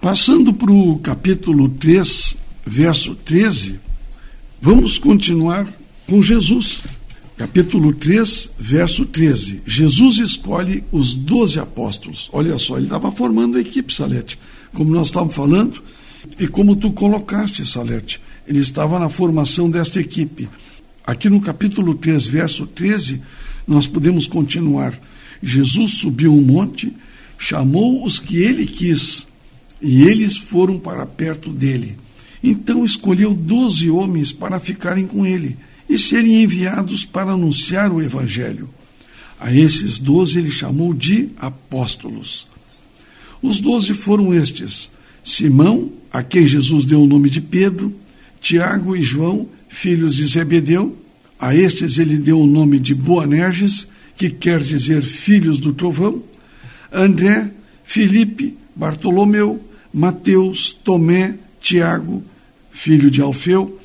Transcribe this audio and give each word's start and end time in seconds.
Passando 0.00 0.54
para 0.54 0.70
o 0.70 0.96
capítulo 1.00 1.68
3, 1.68 2.36
verso 2.64 3.16
13, 3.16 3.80
vamos 4.62 4.96
continuar 4.96 5.66
com 6.06 6.22
Jesus. 6.22 6.84
Capítulo 7.36 7.92
3, 7.92 8.50
verso 8.56 9.04
13. 9.04 9.62
Jesus 9.66 10.18
escolhe 10.18 10.84
os 10.92 11.16
doze 11.16 11.58
apóstolos. 11.58 12.30
Olha 12.32 12.56
só, 12.60 12.76
ele 12.76 12.86
estava 12.86 13.10
formando 13.10 13.58
a 13.58 13.60
equipe, 13.60 13.92
Salete, 13.92 14.38
como 14.72 14.94
nós 14.94 15.08
estávamos 15.08 15.34
falando, 15.34 15.82
e 16.38 16.46
como 16.46 16.76
tu 16.76 16.92
colocaste, 16.92 17.66
Salete. 17.66 18.20
Ele 18.46 18.60
estava 18.60 19.00
na 19.00 19.08
formação 19.08 19.68
desta 19.68 19.98
equipe. 19.98 20.48
Aqui 21.04 21.28
no 21.28 21.40
capítulo 21.40 21.92
3, 21.96 22.28
verso 22.28 22.68
13, 22.68 23.20
nós 23.66 23.88
podemos 23.88 24.28
continuar. 24.28 24.96
Jesus 25.42 25.94
subiu 25.94 26.32
um 26.32 26.40
monte, 26.40 26.94
chamou 27.36 28.04
os 28.06 28.20
que 28.20 28.36
ele 28.36 28.64
quis, 28.64 29.26
e 29.80 30.02
eles 30.02 30.36
foram 30.36 30.78
para 30.78 31.06
perto 31.06 31.50
dele. 31.50 31.96
Então 32.42 32.84
escolheu 32.84 33.34
doze 33.34 33.90
homens 33.90 34.32
para 34.32 34.60
ficarem 34.60 35.06
com 35.06 35.26
ele 35.26 35.56
e 35.88 35.98
serem 35.98 36.42
enviados 36.42 37.04
para 37.04 37.32
anunciar 37.32 37.92
o 37.92 38.02
Evangelho. 38.02 38.68
A 39.40 39.52
esses 39.52 39.98
doze 39.98 40.38
ele 40.38 40.50
chamou 40.50 40.92
de 40.92 41.30
apóstolos. 41.38 42.46
Os 43.40 43.60
doze 43.60 43.94
foram 43.94 44.34
estes: 44.34 44.90
Simão, 45.22 45.92
a 46.12 46.22
quem 46.22 46.46
Jesus 46.46 46.84
deu 46.84 47.02
o 47.02 47.06
nome 47.06 47.30
de 47.30 47.40
Pedro, 47.40 47.94
Tiago 48.40 48.96
e 48.96 49.02
João, 49.02 49.48
filhos 49.68 50.14
de 50.16 50.26
Zebedeu. 50.26 50.96
A 51.38 51.54
estes 51.54 51.98
ele 51.98 52.18
deu 52.18 52.40
o 52.40 52.46
nome 52.46 52.80
de 52.80 52.94
Boanerges, 52.94 53.86
que 54.16 54.28
quer 54.28 54.58
dizer 54.58 55.02
filhos 55.02 55.60
do 55.60 55.72
trovão. 55.72 56.22
André, 56.92 57.50
Filipe, 57.84 58.56
Bartolomeu, 58.74 59.62
Mateus, 59.98 60.70
Tomé, 60.70 61.34
Tiago, 61.60 62.22
filho 62.70 63.10
de 63.10 63.20
Alfeu, 63.20 63.80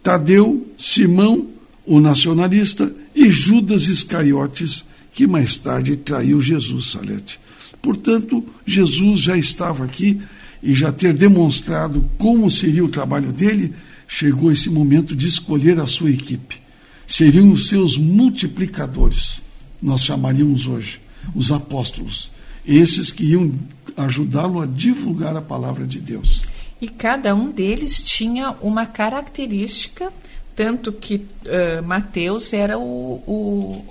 Tadeu, 0.00 0.64
Simão, 0.78 1.48
o 1.84 1.98
nacionalista, 1.98 2.94
e 3.12 3.28
Judas 3.28 3.88
Iscariotes, 3.88 4.84
que 5.12 5.26
mais 5.26 5.58
tarde 5.58 5.96
traiu 5.96 6.40
Jesus, 6.40 6.92
Salete. 6.92 7.40
Portanto, 7.82 8.44
Jesus 8.64 9.18
já 9.18 9.36
estava 9.36 9.84
aqui 9.84 10.20
e 10.62 10.72
já 10.72 10.92
ter 10.92 11.12
demonstrado 11.12 12.08
como 12.16 12.48
seria 12.48 12.84
o 12.84 12.88
trabalho 12.88 13.32
dele, 13.32 13.74
chegou 14.06 14.52
esse 14.52 14.70
momento 14.70 15.16
de 15.16 15.26
escolher 15.26 15.80
a 15.80 15.86
sua 15.88 16.12
equipe. 16.12 16.62
Seriam 17.08 17.50
os 17.50 17.66
seus 17.66 17.96
multiplicadores, 17.96 19.42
nós 19.82 20.04
chamaríamos 20.04 20.68
hoje, 20.68 21.00
os 21.34 21.50
apóstolos, 21.50 22.30
esses 22.64 23.10
que 23.10 23.24
iam 23.24 23.50
ajudá-lo 23.96 24.60
a 24.60 24.66
divulgar 24.66 25.36
a 25.36 25.42
palavra 25.42 25.86
de 25.86 25.98
Deus. 25.98 26.42
E 26.80 26.88
cada 26.88 27.34
um 27.34 27.50
deles 27.50 28.02
tinha 28.02 28.54
uma 28.60 28.84
característica, 28.84 30.12
tanto 30.54 30.92
que 30.92 31.16
uh, 31.16 31.82
Mateus 31.84 32.52
era 32.52 32.78
o, 32.78 33.22
o, 33.26 33.84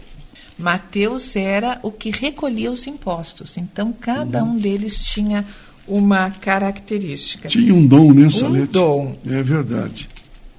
Mateus 0.58 1.36
era 1.36 1.80
o 1.82 1.92
que 1.92 2.12
recolhia 2.12 2.72
os 2.72 2.86
impostos. 2.86 3.58
Então 3.58 3.92
cada 3.92 4.44
uhum. 4.44 4.52
um 4.52 4.58
deles 4.58 5.00
tinha 5.00 5.46
uma 5.88 6.30
característica. 6.30 7.48
Tinha 7.48 7.74
um 7.74 7.86
dom, 7.86 8.14
né, 8.14 8.30
Salete? 8.30 8.70
Um 8.70 8.72
dom. 8.72 9.18
É 9.26 9.42
verdade. 9.42 10.10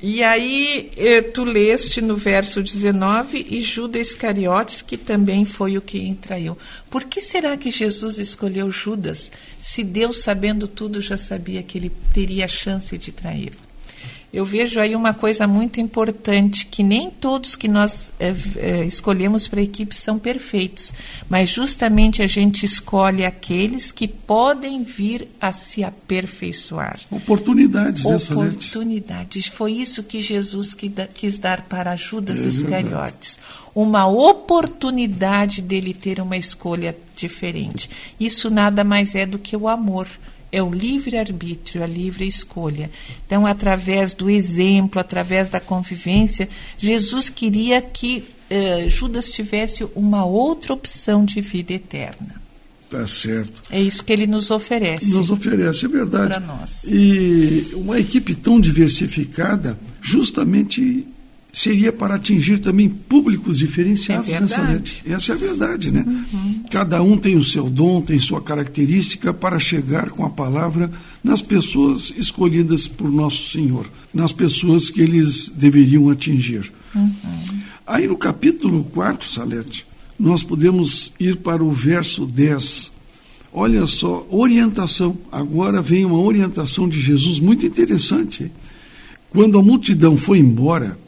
E 0.00 0.22
aí 0.22 0.92
eh, 0.96 1.22
tu 1.22 1.42
leste 1.42 2.02
no 2.02 2.16
verso 2.16 2.62
19 2.62 3.46
e 3.48 3.62
Judas 3.62 4.08
Iscariotes, 4.08 4.82
que 4.82 4.96
também 4.96 5.44
foi 5.46 5.78
o 5.78 5.82
que 5.82 6.14
traiu. 6.20 6.56
Por 6.90 7.04
que 7.04 7.20
será 7.20 7.56
que 7.56 7.70
Jesus 7.70 8.18
escolheu 8.18 8.70
Judas, 8.70 9.32
se 9.62 9.82
Deus, 9.82 10.18
sabendo 10.18 10.68
tudo, 10.68 11.00
já 11.00 11.16
sabia 11.16 11.62
que 11.62 11.78
ele 11.78 11.90
teria 12.12 12.44
a 12.44 12.48
chance 12.48 12.96
de 12.98 13.10
traí-lo? 13.10 13.65
Eu 14.36 14.44
vejo 14.44 14.78
aí 14.78 14.94
uma 14.94 15.14
coisa 15.14 15.46
muito 15.46 15.80
importante, 15.80 16.66
que 16.66 16.82
nem 16.82 17.10
todos 17.10 17.56
que 17.56 17.66
nós 17.66 18.12
é, 18.20 18.34
é, 18.56 18.84
escolhemos 18.84 19.48
para 19.48 19.60
a 19.60 19.62
equipe 19.62 19.96
são 19.96 20.18
perfeitos, 20.18 20.92
mas 21.26 21.48
justamente 21.48 22.22
a 22.22 22.26
gente 22.26 22.66
escolhe 22.66 23.24
aqueles 23.24 23.90
que 23.90 24.06
podem 24.06 24.82
vir 24.82 25.26
a 25.40 25.54
se 25.54 25.82
aperfeiçoar. 25.82 27.00
Oportunidades, 27.10 28.04
né, 28.04 28.14
Oportunidades. 28.14 29.46
Foi 29.46 29.72
isso 29.72 30.02
que 30.02 30.20
Jesus 30.20 30.76
quis 31.14 31.38
dar 31.38 31.62
para 31.62 31.96
Judas 31.96 32.44
é 32.44 32.48
Iscariotes. 32.48 33.38
Uma 33.74 34.06
oportunidade 34.06 35.62
dele 35.62 35.94
ter 35.94 36.20
uma 36.20 36.36
escolha 36.36 36.94
diferente. 37.14 37.88
Isso 38.20 38.50
nada 38.50 38.84
mais 38.84 39.14
é 39.14 39.24
do 39.24 39.38
que 39.38 39.56
o 39.56 39.66
amor 39.66 40.06
é 40.56 40.62
o 40.62 40.70
livre-arbítrio, 40.70 41.82
a 41.82 41.86
livre 41.86 42.26
escolha. 42.26 42.90
Então, 43.26 43.46
através 43.46 44.14
do 44.14 44.30
exemplo, 44.30 44.98
através 44.98 45.50
da 45.50 45.60
convivência, 45.60 46.48
Jesus 46.78 47.28
queria 47.28 47.82
que 47.82 48.24
uh, 48.50 48.88
Judas 48.88 49.30
tivesse 49.30 49.86
uma 49.94 50.24
outra 50.24 50.72
opção 50.72 51.26
de 51.26 51.42
vida 51.42 51.74
eterna. 51.74 52.40
Tá 52.88 53.06
certo. 53.06 53.62
É 53.70 53.82
isso 53.82 54.02
que 54.02 54.12
ele 54.12 54.26
nos 54.26 54.50
oferece. 54.50 55.10
Nos 55.10 55.30
oferece, 55.30 55.84
é 55.84 55.88
verdade. 55.88 56.28
Para 56.28 56.40
nós. 56.40 56.84
E 56.84 57.72
uma 57.74 57.98
equipe 57.98 58.34
tão 58.34 58.58
diversificada, 58.58 59.78
justamente 60.00 61.06
seria 61.52 61.90
para 61.90 62.16
atingir 62.16 62.58
também 62.58 62.88
públicos 62.88 63.58
diferenciados 63.58 64.28
é 64.28 64.40
nessa. 64.40 64.82
Essa 65.06 65.32
é 65.32 65.34
a 65.34 65.38
verdade, 65.38 65.90
né? 65.90 66.04
Uhum. 66.06 66.62
Cada 66.70 67.02
um 67.02 67.16
tem 67.16 67.36
o 67.36 67.42
seu 67.42 67.70
dom, 67.70 68.02
tem 68.02 68.18
sua 68.18 68.42
característica 68.42 69.32
para 69.32 69.58
chegar 69.58 70.10
com 70.10 70.24
a 70.24 70.30
palavra 70.30 70.90
nas 71.24 71.40
pessoas 71.40 72.12
escolhidas 72.16 72.86
por 72.86 73.10
nosso 73.10 73.50
Senhor, 73.50 73.90
nas 74.12 74.32
pessoas 74.32 74.90
que 74.90 75.00
eles 75.00 75.48
deveriam 75.48 76.10
atingir. 76.10 76.70
Uhum. 76.94 77.12
Aí 77.86 78.06
no 78.06 78.18
capítulo 78.18 78.84
4, 78.84 79.26
Salete, 79.26 79.86
nós 80.18 80.42
podemos 80.42 81.12
ir 81.18 81.36
para 81.36 81.64
o 81.64 81.70
verso 81.70 82.26
10. 82.26 82.92
Olha 83.52 83.86
só, 83.86 84.26
orientação. 84.30 85.16
Agora 85.32 85.80
vem 85.80 86.04
uma 86.04 86.18
orientação 86.18 86.86
de 86.86 87.00
Jesus 87.00 87.40
muito 87.40 87.64
interessante. 87.64 88.52
Quando 89.30 89.58
a 89.58 89.62
multidão 89.62 90.16
foi 90.16 90.38
embora, 90.38 90.98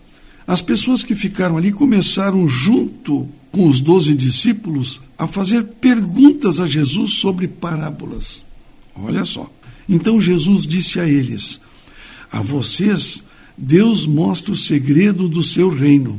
as 0.48 0.62
pessoas 0.62 1.02
que 1.02 1.14
ficaram 1.14 1.58
ali 1.58 1.70
começaram, 1.70 2.48
junto 2.48 3.28
com 3.52 3.68
os 3.68 3.82
doze 3.82 4.14
discípulos, 4.14 4.98
a 5.18 5.26
fazer 5.26 5.62
perguntas 5.62 6.58
a 6.58 6.66
Jesus 6.66 7.12
sobre 7.12 7.46
parábolas. 7.46 8.42
Olha 8.96 9.26
só. 9.26 9.52
Então 9.86 10.18
Jesus 10.18 10.66
disse 10.66 10.98
a 10.98 11.06
eles: 11.06 11.60
A 12.32 12.40
vocês, 12.40 13.22
Deus 13.58 14.06
mostra 14.06 14.52
o 14.52 14.56
segredo 14.56 15.28
do 15.28 15.42
seu 15.42 15.68
reino, 15.68 16.18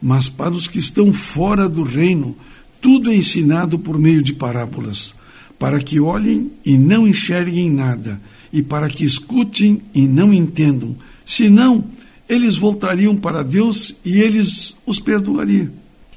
mas 0.00 0.30
para 0.30 0.52
os 0.52 0.66
que 0.66 0.78
estão 0.78 1.12
fora 1.12 1.68
do 1.68 1.82
reino, 1.82 2.34
tudo 2.80 3.10
é 3.10 3.14
ensinado 3.14 3.78
por 3.78 3.98
meio 3.98 4.22
de 4.22 4.32
parábolas, 4.32 5.14
para 5.58 5.80
que 5.80 6.00
olhem 6.00 6.50
e 6.64 6.78
não 6.78 7.06
enxerguem 7.06 7.70
nada, 7.70 8.18
e 8.50 8.62
para 8.62 8.88
que 8.88 9.04
escutem 9.04 9.82
e 9.92 10.00
não 10.06 10.32
entendam, 10.32 10.96
senão 11.26 11.84
eles 12.28 12.56
voltariam 12.56 13.16
para 13.16 13.42
Deus 13.42 13.94
e 14.04 14.20
eles 14.20 14.76
os 14.84 14.98
perdoariam. 14.98 15.70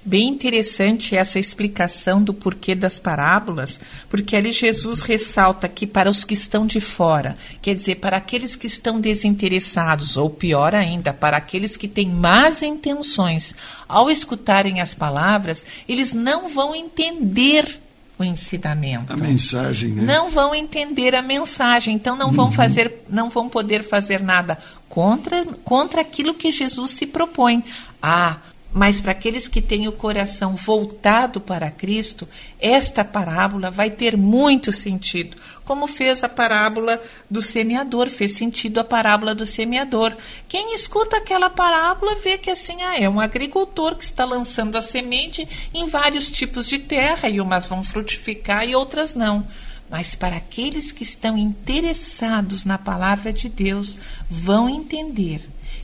Bem 0.04 0.30
interessante 0.30 1.16
essa 1.16 1.38
explicação 1.38 2.24
do 2.24 2.34
porquê 2.34 2.74
das 2.74 2.98
parábolas, 2.98 3.82
porque 4.10 4.36
ali 4.36 4.52
Jesus 4.52 5.02
ressalta 5.02 5.68
que 5.68 5.86
para 5.86 6.10
os 6.10 6.24
que 6.24 6.34
estão 6.34 6.66
de 6.66 6.80
fora, 6.80 7.38
quer 7.62 7.76
dizer, 7.76 7.96
para 7.96 8.18
aqueles 8.18 8.56
que 8.56 8.66
estão 8.66 9.00
desinteressados, 9.00 10.16
ou 10.16 10.30
pior 10.30 10.74
ainda, 10.74 11.14
para 11.14 11.38
aqueles 11.38 11.76
que 11.76 11.88
têm 11.88 12.10
más 12.10 12.64
intenções, 12.64 13.54
ao 13.90 14.10
escutarem 14.10 14.80
as 14.80 14.94
palavras, 14.94 15.66
eles 15.88 16.14
não 16.14 16.48
vão 16.48 16.74
entender 16.74 17.80
o 18.20 18.24
ensinamento. 18.24 19.14
A 19.14 19.18
mensagem, 19.18 19.92
né? 19.92 20.04
Não 20.04 20.30
vão 20.30 20.54
entender 20.54 21.16
a 21.16 21.22
mensagem, 21.22 21.96
então 21.96 22.18
não 22.18 22.32
vão 22.32 22.46
uhum. 22.46 22.52
fazer, 22.52 23.06
não 23.10 23.30
vão 23.30 23.48
poder 23.48 23.82
fazer 23.82 24.22
nada 24.22 24.58
contra 24.90 25.46
contra 25.64 26.02
aquilo 26.02 26.34
que 26.34 26.52
Jesus 26.52 26.92
se 26.92 27.08
propõe. 27.08 27.64
Ah, 28.02 28.38
mas 28.72 29.02
para 29.02 29.14
aqueles 29.14 29.48
que 29.48 29.62
têm 29.62 29.88
o 29.88 29.92
coração 29.92 30.56
voltado 30.56 31.42
para 31.42 31.72
Cristo, 31.72 32.28
esta 32.60 33.04
parábola 33.04 33.72
vai 33.72 33.90
ter 33.90 34.16
muito 34.16 34.72
sentido. 34.72 35.36
Como 35.66 35.88
fez 35.88 36.24
a 36.24 36.30
parábola 36.30 37.02
do 37.30 37.42
semeador, 37.42 38.10
fez 38.10 38.34
sentido 38.34 38.80
a 38.80 38.84
parábola 38.84 39.34
do 39.34 39.46
semeador. 39.46 40.16
Quem 40.48 40.76
escuta 40.76 41.18
aquela 41.18 41.50
parábola 41.50 42.16
vê 42.24 42.38
que 42.38 42.52
assim 42.52 42.78
ah, 42.84 43.00
é 43.00 43.10
um 43.10 43.20
agricultor 43.20 43.96
que 43.96 44.04
está 44.04 44.24
lançando 44.24 44.78
a 44.78 44.82
semente 44.84 45.48
em 45.74 45.88
vários 45.88 46.30
tipos 46.30 46.68
de 46.68 46.78
terra, 46.78 47.28
e 47.28 47.42
umas 47.42 47.66
vão 47.66 47.84
frutificar 47.84 48.68
e 48.68 48.76
outras 48.76 49.16
não. 49.16 49.48
Mas 49.90 50.14
para 50.14 50.38
aqueles 50.38 50.92
que 50.92 51.02
estão 51.02 51.36
interessados 51.36 52.66
na 52.66 52.78
palavra 52.78 53.34
de 53.34 53.50
Deus, 53.50 53.98
vão 54.30 54.70
entender 54.70 55.42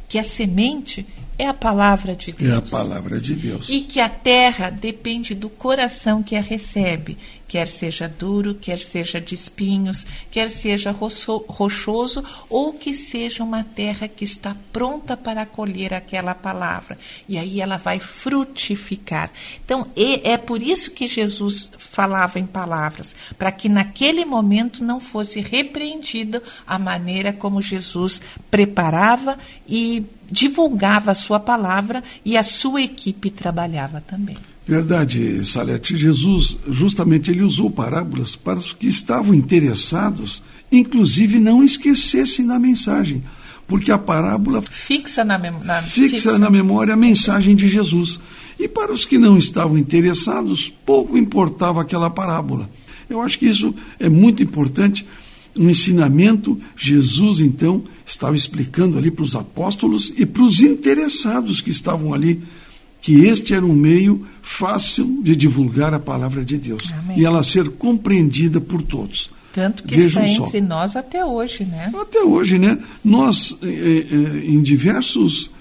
que 0.08 0.20
a 0.20 0.24
semente 0.24 1.06
é 1.38 1.48
a 1.48 1.54
palavra 1.54 2.16
de 2.16 2.32
Deus. 2.32 2.52
É 2.52 2.56
a 2.56 2.62
palavra 2.62 3.20
de 3.20 3.36
Deus. 3.36 3.68
E 3.70 3.82
que 3.82 4.00
a 4.00 4.08
terra 4.08 4.70
depende 4.70 5.36
do 5.36 5.50
coração 5.50 6.24
que 6.24 6.36
a 6.36 6.42
recebe, 6.42 7.18
quer 7.48 7.68
seja 7.68 8.08
duro, 8.08 8.56
quer 8.56 8.80
seja 8.80 9.20
de 9.20 9.36
espinhos, 9.36 10.06
quer 10.32 10.50
seja 10.50 10.92
rochoso 10.92 12.24
ou 12.50 12.74
que 12.74 12.94
seja 12.94 13.44
uma 13.44 13.64
terra 13.64 14.08
que 14.08 14.24
está 14.24 14.56
pronta 14.72 15.18
para 15.18 15.42
acolher 15.42 15.94
aquela 15.94 16.34
palavra. 16.34 16.98
E 17.28 17.38
aí 17.38 17.60
ela 17.60 17.78
vai 17.78 18.00
frutificar. 18.00 19.30
Então, 19.64 19.88
é 19.96 20.38
por 20.38 20.62
isso 20.62 20.92
que 20.92 21.06
Jesus 21.06 21.72
falava 21.78 22.40
em 22.40 22.46
palavras, 22.46 23.14
para 23.38 23.52
que 23.52 23.70
naquele 23.70 24.24
momento 24.24 24.84
não 24.84 25.00
fosse 25.00 25.42
repreendido 25.42 26.42
a 26.66 26.80
maneira 26.80 27.34
como 27.34 27.62
Jesus 27.62 28.22
preparava 28.50 29.38
e 29.68 30.06
divulgava 30.30 31.12
a 31.12 31.16
sua 31.16 31.39
palavra 31.39 32.04
e 32.24 32.38
a 32.38 32.44
sua 32.44 32.81
equipe 32.81 33.30
trabalhava 33.30 34.01
também. 34.01 34.38
Verdade, 34.68 35.45
Salete. 35.45 35.95
Jesus, 35.95 36.57
justamente, 36.68 37.30
ele 37.30 37.44
usou 37.44 37.69
parábolas 37.69 38.36
para 38.36 38.57
os 38.57 38.74
que 38.74 38.88
estavam 38.88 39.33
interessados, 39.33 40.42
inclusive 40.72 41.39
não 41.39 41.63
esquecessem 41.63 42.48
da 42.48 42.57
mensagem, 42.57 43.24
porque 43.68 43.92
a 43.92 43.98
parábola 43.98 44.63
fixa 44.63 45.24
na, 45.24 45.38
na, 45.38 45.81
fixa, 45.83 46.10
fixa 46.10 46.39
na 46.39 46.50
memória 46.50 46.95
a 46.95 46.98
mensagem 46.98 47.56
de 47.56 47.68
Jesus. 47.69 48.19
E 48.60 48.68
para 48.68 48.92
os 48.92 49.06
que 49.06 49.18
não 49.18 49.38
estavam 49.38 49.77
interessados, 49.77 50.74
pouco 50.86 51.18
importava 51.18 51.81
aquela 51.81 52.10
parábola. 52.10 52.68
Eu 53.07 53.22
acho 53.22 53.38
que 53.38 53.48
isso 53.48 53.75
é 54.00 54.10
muito 54.10 54.42
importante. 54.42 55.06
Um 55.57 55.69
ensinamento, 55.69 56.60
Jesus 56.75 57.40
então 57.40 57.84
estava 58.06 58.36
explicando 58.36 58.98
ali 58.98 59.10
para 59.10 59.24
os 59.24 59.36
apóstolos 59.36 60.13
e 60.18 60.25
para 60.25 60.44
os 60.44 60.62
interessados 60.62 61.62
que 61.62 61.69
estavam 61.69 62.13
ali 62.13 62.42
que 63.02 63.24
este 63.24 63.54
era 63.54 63.63
um 63.63 63.74
meio 63.74 64.25
fácil 64.42 65.22
de 65.22 65.36
divulgar 65.36 65.94
a 65.94 66.00
palavra 66.00 66.44
de 66.44 66.57
Deus 66.57 66.92
Amém. 66.92 67.19
e 67.19 67.24
ela 67.25 67.44
ser 67.44 67.69
compreendida 67.69 68.60
por 68.60 68.81
todos. 68.81 69.30
Tanto 69.54 69.84
que 69.84 69.96
Vejam 69.96 70.24
está 70.24 70.36
só. 70.38 70.48
entre 70.48 70.60
nós 70.60 70.96
até 70.96 71.24
hoje, 71.24 71.66
né? 71.66 71.94
Até 71.96 72.22
hoje, 72.24 72.58
né? 72.58 72.80
Nós, 73.04 73.56
eh, 73.62 74.08
eh, 74.12 74.46
em 74.48 74.62
diversos 74.62 75.51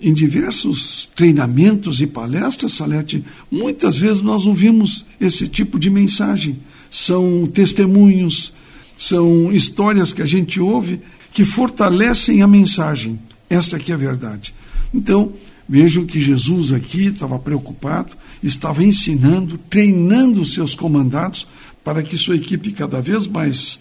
em 0.00 0.12
diversos 0.12 1.08
treinamentos 1.14 2.00
e 2.00 2.06
palestras, 2.06 2.72
Salete, 2.72 3.24
muitas 3.50 3.96
vezes 3.96 4.22
nós 4.22 4.46
ouvimos 4.46 5.06
esse 5.20 5.48
tipo 5.48 5.78
de 5.78 5.88
mensagem. 5.88 6.58
São 6.90 7.46
testemunhos, 7.46 8.52
são 8.96 9.52
histórias 9.52 10.12
que 10.12 10.22
a 10.22 10.26
gente 10.26 10.60
ouve 10.60 11.00
que 11.32 11.44
fortalecem 11.44 12.42
a 12.42 12.46
mensagem. 12.46 13.18
Esta 13.48 13.76
aqui 13.76 13.92
é 13.92 13.94
a 13.94 13.98
verdade. 13.98 14.54
Então, 14.92 15.32
Vejam 15.68 16.06
que 16.06 16.20
Jesus 16.20 16.72
aqui 16.72 17.06
estava 17.06 17.38
preocupado, 17.38 18.16
estava 18.42 18.84
ensinando, 18.84 19.58
treinando 19.58 20.40
os 20.40 20.54
seus 20.54 20.74
comandados 20.76 21.46
para 21.82 22.02
que 22.02 22.16
sua 22.16 22.36
equipe 22.36 22.70
cada 22.70 23.00
vez 23.00 23.26
mais 23.26 23.80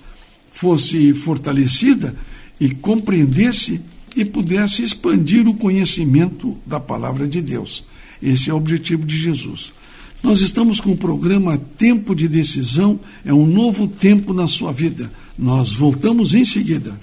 fosse 0.52 1.14
fortalecida 1.14 2.16
e 2.60 2.70
compreendesse 2.70 3.82
e 4.16 4.26
pudesse 4.26 4.82
expandir 4.82 5.48
o 5.48 5.54
conhecimento 5.54 6.58
da 6.66 6.80
palavra 6.80 7.28
de 7.28 7.42
Deus. 7.42 7.84
Esse 8.22 8.50
é 8.50 8.54
o 8.54 8.58
objetivo 8.58 9.06
de 9.06 9.16
Jesus. 9.16 9.74
Nós 10.26 10.42
estamos 10.42 10.80
com 10.80 10.90
o 10.90 10.98
programa 10.98 11.56
Tempo 11.78 12.16
de 12.16 12.28
Decisão, 12.28 13.00
é 13.24 13.32
um 13.32 13.46
novo 13.46 13.88
tempo 13.88 14.34
na 14.34 14.48
sua 14.48 14.72
vida. 14.72 15.12
Nós 15.38 15.72
voltamos 15.72 16.34
em 16.34 16.44
seguida. 16.44 17.00